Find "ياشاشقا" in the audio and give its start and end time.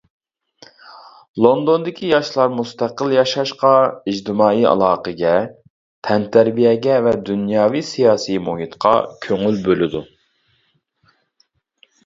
3.15-3.73